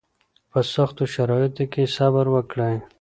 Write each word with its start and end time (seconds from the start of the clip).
په 0.51 0.59
سختو 0.73 1.03
شرایطو 1.13 1.65
کې 1.73 1.83
صبر 1.95 2.25
وکړئ 2.35 2.75